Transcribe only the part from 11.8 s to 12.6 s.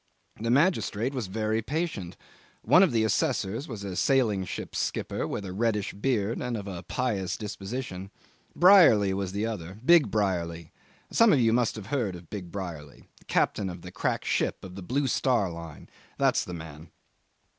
heard of Big